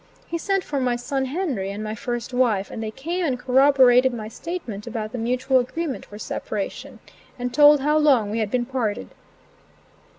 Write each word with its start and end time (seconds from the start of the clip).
He 0.25 0.39
sent 0.39 0.63
for 0.63 0.79
my 0.79 0.95
son 0.95 1.25
Henry 1.25 1.69
and 1.69 1.83
my 1.83 1.93
first 1.93 2.33
wife, 2.33 2.71
and 2.71 2.81
they 2.81 2.89
came 2.89 3.23
and 3.23 3.37
corroborated 3.37 4.11
my 4.15 4.29
statement 4.29 4.87
about 4.87 5.11
the 5.11 5.19
mutual 5.19 5.59
agreement 5.59 6.07
for 6.07 6.17
separation, 6.17 6.97
and 7.37 7.53
told 7.53 7.81
how 7.81 7.99
long 7.99 8.31
we 8.31 8.39
had 8.39 8.49
been 8.49 8.65
parted. 8.65 9.09